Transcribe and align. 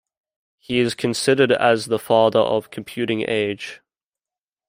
He 0.57 0.79
is 0.79 0.95
considered 0.95 1.51
as 1.51 1.85
the 1.85 1.99
'father 1.99 2.39
of 2.39 2.71
computing 2.71 3.21
age'. 3.29 3.81